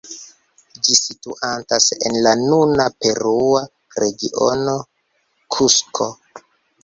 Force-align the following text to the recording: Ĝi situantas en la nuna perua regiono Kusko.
Ĝi 0.85 0.95
situantas 0.99 1.89
en 2.09 2.15
la 2.27 2.31
nuna 2.39 2.87
perua 3.05 3.61
regiono 4.05 4.75
Kusko. 5.57 6.11